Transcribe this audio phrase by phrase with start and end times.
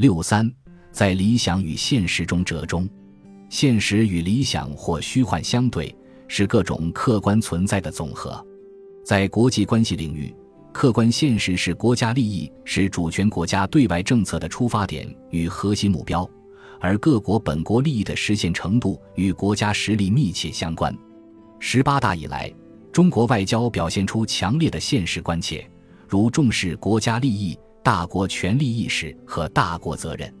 [0.00, 0.50] 六三，
[0.90, 2.88] 在理想与现实中折中，
[3.50, 5.94] 现实与理想或虚幻相对，
[6.26, 8.42] 是各种客观存在的总和。
[9.04, 10.34] 在国际关系领域，
[10.72, 16.26] 客观现实是国家利益，是主权国家对外政策的出发点与核心目标，
[16.80, 20.96] 而各国本国利益的实现程度与国家实力密切相关。
[21.58, 22.50] 十八大以来，
[22.90, 25.70] 中国外交表现出强烈的现实关切，
[26.08, 27.54] 如重视国家利益。
[27.82, 30.32] 大国权力意识和大国责任，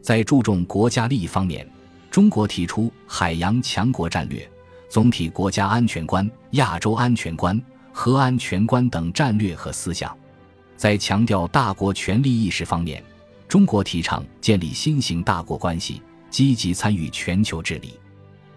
[0.00, 1.68] 在注重国家利益方面，
[2.10, 4.48] 中国提出海洋强国战略、
[4.88, 7.60] 总体国家安全观、亚洲安全观、
[7.92, 10.08] 核安全观等战略和思想；
[10.76, 13.02] 在强调大国权力意识方面，
[13.48, 17.88] 中国提倡建立新型大国关系，积极参与全球治理；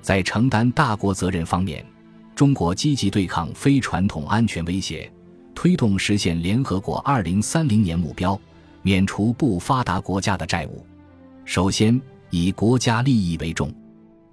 [0.01, 1.83] 在承担大国责任方面，
[2.35, 5.11] 中国积极对抗非传统安全威胁。
[5.61, 8.39] 推动实现联合国二零三零年目标，
[8.81, 10.85] 免除不发达国家的债务。
[11.43, 13.69] 首先，以国家利益为重，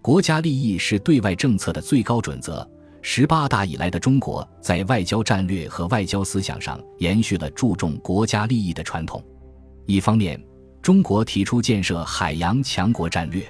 [0.01, 2.65] 国家利益是对外政策的最高准则。
[3.03, 9.21] 十八大以来的中国，在外交战略和外交思想上延续了注重国家利益的传统。
[9.85, 10.41] 一方面，
[10.81, 13.45] 中国提出建设海洋强国战略。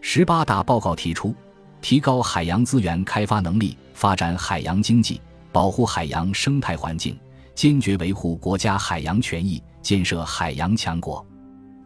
[0.00, 1.32] 十八大报告提出，
[1.80, 5.20] 提高海洋资源开发能力，发展海洋经济。
[5.54, 7.16] 保护海洋生态环境，
[7.54, 11.24] 坚决维护国家海洋权益，建设海洋强国。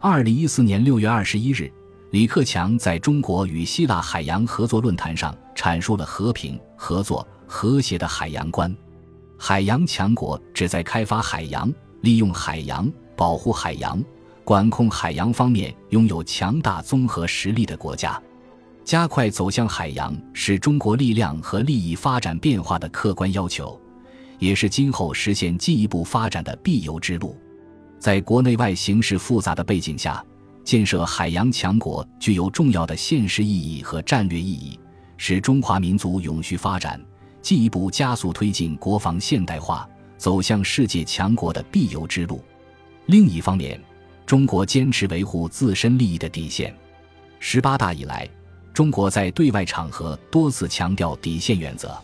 [0.01, 1.71] 二零一四年六月二十一日，
[2.11, 8.75] 李克强在中国与希腊海洋合作论坛上阐述了和平、合作、和谐的海洋观。
[9.39, 14.03] 海洋强国旨在开发海洋、利用海洋、保护海洋、
[14.45, 18.19] 管控海洋方面拥有强大综合实力的国家。
[18.89, 23.79] 加快走向海洋是中国力量和利益发展变化的客观要求，
[24.39, 27.37] 也是今后实现进一步发展的必由之路。
[27.99, 30.25] 在国内外形势复杂的背景下，
[30.65, 34.81] 建设海洋强国具有重要的现实意义和战略意义，
[35.19, 36.99] 是中华民族永续发展、
[37.43, 39.87] 进一步加速推进国防现代化、
[40.17, 42.43] 走向世界强国的必由之路。
[43.05, 43.79] 另一方面，
[44.25, 46.75] 中国坚持维护自身利益的底线。
[47.39, 48.27] 十八大以来。
[48.79, 51.99] 中国在对外场合多次强调底线原则，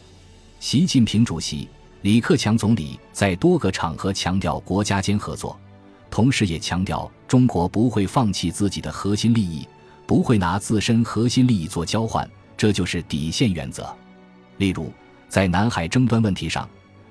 [0.58, 1.68] 习近平主席、
[2.02, 5.56] 李克强总理在多个场合强调国家间合作，
[6.10, 9.64] 同时也强调中国不会放弃自己的核心利益，
[10.04, 13.86] 不会拿自身核心利益做交换，这就是底线原则。
[14.56, 14.90] 例如，
[15.28, 16.68] 在南海争端问题上，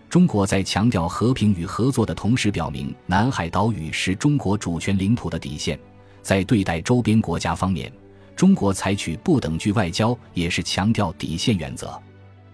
[0.09, 5.77] 中国在强调和平与合作的同时，表明南海岛屿是中国主权领土的底线；
[6.21, 7.89] 在对待周边国家方面，
[8.35, 12.01] 中国采取不等距外交，也是强调底线原则。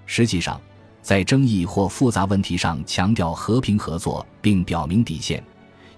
[0.06, 0.60] 实际上，
[1.02, 5.44] 在争议或复杂问题上强调和平合作，并表明底线，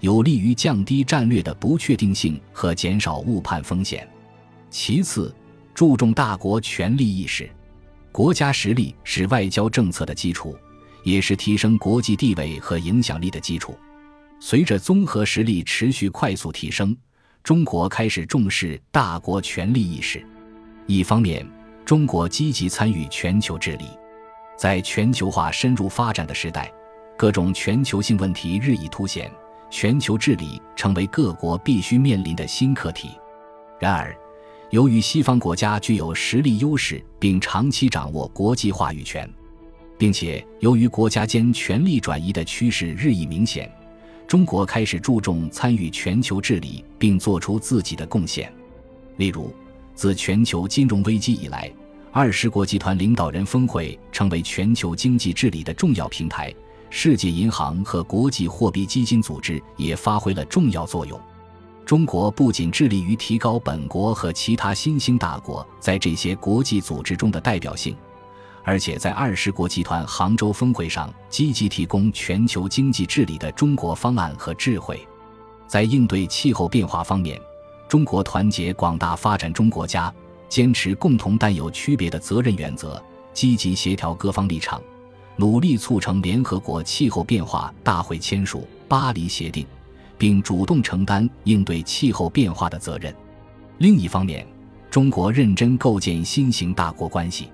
[0.00, 4.08] 有利于降低战略的不确定性和减少误判风险。
[4.70, 5.34] 其次，
[5.74, 7.50] 注重大国权力意识。
[8.12, 10.56] 国家实力是外交政策的基础，
[11.02, 13.76] 也是提升国际地位和影响力的基础。
[14.38, 16.96] 随着综合实力持续快速提升。
[17.42, 20.24] 中国开始重视大国权力意识。
[20.86, 21.44] 一方面，
[21.84, 23.86] 中国积极参与全球治理。
[24.56, 26.72] 在全球化深入发展的时代，
[27.18, 29.28] 各种全球性问题日益凸显，
[29.70, 33.10] 全球治理成为各国必须面临的新课题。
[33.80, 34.16] 然而，
[34.70, 39.28] 由于西方国家具有实力优势，并长期掌握国际话语权，
[39.98, 43.68] 并且由于国家间权力转移的趋势日益明显。
[44.32, 48.50] 中国开始注重参与全球治理，并做出自己的贡献。
[49.18, 49.54] 例如，
[49.94, 51.70] 自全球金融危机以来，
[52.10, 56.50] 二十国集团领导人峰会成为全球经济治理的重要平台。
[56.88, 61.20] 世界银行和国际货币基金组织也发挥了重要作用。
[61.84, 67.94] 中国不仅致力于提高本国和其他新兴大国在这些国际组织中的代表性。
[68.64, 75.04] 而且在二十国集团杭州峰会上，积极提供全球经济治理的中国方案和智慧。
[75.66, 77.40] 在应对气候变化方面，
[77.88, 80.12] 中国团结广大发展中国家，
[80.48, 83.02] 坚持共同担有区别的责任原则，
[83.32, 84.80] 积极协调各方立场，
[85.36, 89.64] 努力促成联合国气候变化大会签署《巴黎协定》，
[90.16, 93.14] 并主动承担应对气候变化的责任。
[93.78, 94.46] 另一方面，
[94.90, 97.48] 中国认真构建新型大国关系。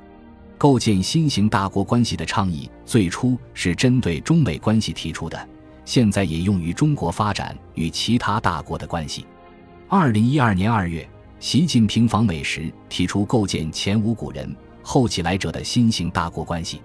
[0.59, 5.49] 构建新型大国关系的倡议最初是针对中美关系提出的，
[5.85, 9.25] 现在也用于中国发展与其他大国的关系。
[9.87, 11.09] 二零一二年二月，
[11.39, 14.53] 习近平访美时提出构建前无古人
[14.83, 16.83] 后起来者的新型大国关系。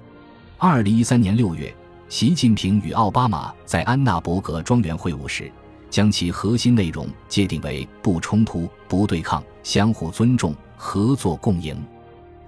[0.59, 1.75] 二零一三年六月，
[2.07, 5.51] 习近平与奥巴马在安纳伯格庄园会晤时，
[5.89, 11.75] 将其核心内容界定为不冲突、不对抗、相互尊重、合作共赢。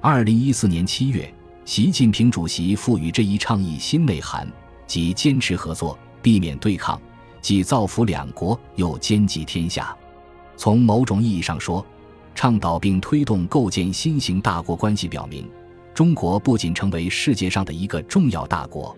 [0.07, 1.27] 二零一四年七月，
[1.65, 4.47] 习近平主席赋予这一倡议新内涵，
[4.85, 7.01] 即坚持合作，避免对抗，
[7.41, 9.97] 既造福两国，又兼济天下。
[10.55, 11.83] 从某种意义上说，
[12.35, 15.49] 倡导并推动构建新型大国关系，表明
[15.91, 18.95] 中国不仅成为世界上的一个重要大国，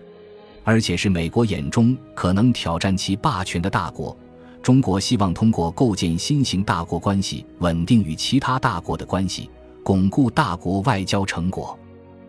[0.62, 4.14] 而且是美国眼中可能挑战其霸权的大国。
[4.62, 9.48] 中国希望通过构建新型大国关系，稳定与其他大国的关系，
[9.88, 11.74] 巩固大国外交成果。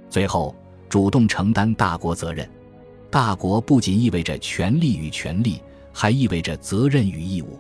[0.10, 0.56] 最后，
[0.88, 2.50] 主动承担大国责任。
[3.12, 5.62] 大国不仅意味着权利与权利，
[5.92, 7.60] 还意味着责任与义务。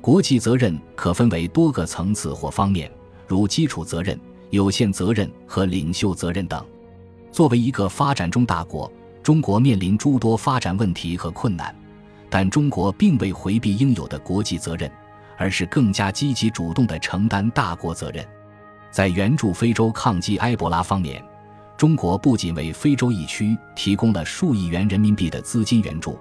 [0.00, 2.90] 国际责任可分为多个层次或方面，
[3.28, 4.18] 如基础责任、
[4.50, 6.66] 有限责任和领袖责任等。
[7.30, 8.90] 作为一个发展中大国，
[9.22, 11.72] 中国面临诸多发展问题和困难，
[12.28, 14.90] 但中国并未回避应有的国际责任，
[15.36, 18.26] 而是更加积极主动地承担大国责任。
[18.98, 21.24] 在援助非洲抗击埃博拉方面，
[21.76, 26.18] 中国不仅为非洲疫区提供了数亿元人民币的资金援助，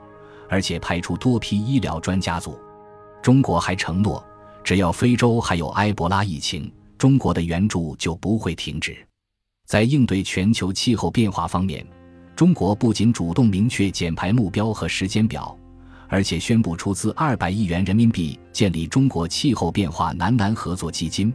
[0.47, 2.55] 而且派出多批医疗专家组。
[3.19, 4.23] 中国还承诺，
[4.63, 8.95] 只要非洲还有埃博拉疫情，中国的援助就不会停止。
[9.65, 11.83] 在应对全球气候变化方面，
[12.35, 15.57] 中国不仅主动明确减排目标和时间表，
[16.07, 21.33] 而且宣布出资二百亿元人民币建立中国气候变化南南合作基金，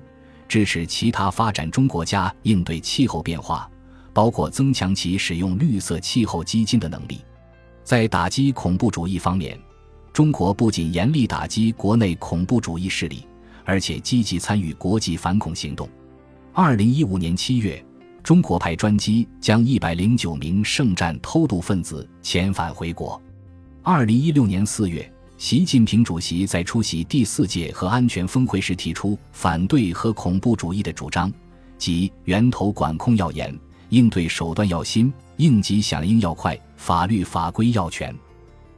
[0.52, 3.66] 支持其他发展中国家应对气候变化，
[4.12, 7.22] 包括增强其使用绿色气候基金的能力。
[7.82, 9.58] 在打击恐怖主义方面。
[10.12, 13.26] 中国不仅严厉打击国内恐怖主义势力，
[13.64, 15.88] 而且积极参与国际反恐行动。
[16.52, 17.82] 二零一五年七月，
[18.22, 23.18] 中国派专机将一百零九名圣战偷渡分子遣返回国。
[23.82, 25.10] 二零一六年四月，
[25.42, 31.32] 习近平主席在出席第四届核安全峰会时提出反对核恐怖主义的主张，
[31.76, 33.52] 即源头管控要严，
[33.88, 38.16] 应对手段要新，应急响应要快，法律法规要全。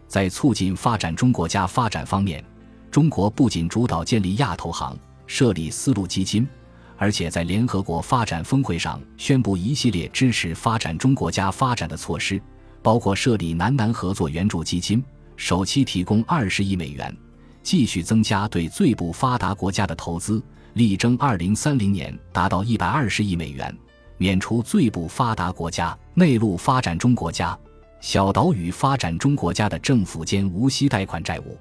[0.08, 2.43] 在促进发展中国家发展方面，
[2.90, 6.49] 中国不仅主导建立亚投行、设立丝路基金，
[6.96, 12.40] 而且在联合国发展峰会上宣布一系列支持发展中国家发展的措施，
[12.81, 15.05] 包括设立南南合作援助基金，
[15.36, 17.14] 首期提供二十亿美元，
[17.62, 20.42] 继续增加对最不发达国家的投资，
[20.75, 23.76] 力争二零三零年达到一百二十亿美元，
[24.16, 27.58] 免除最不发达国家、内陆发展中国家。
[28.00, 31.58] 小岛屿发展中国家的政府间无息贷款债务。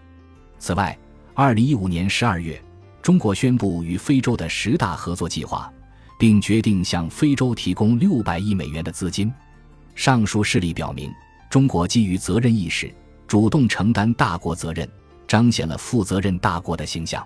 [0.60, 0.98] 此外，
[1.34, 2.62] 二零一五年十二月，
[3.02, 5.72] 中国宣布与非洲的十大合作计划，
[6.20, 9.34] 并决定向非洲提供六百亿美元的资金。
[9.96, 11.10] 上述事例表明，
[11.50, 12.94] 中国基于责任意识，
[13.28, 14.88] 主动承担大国责任，
[15.28, 17.26] 彰显了负责任大国的形象。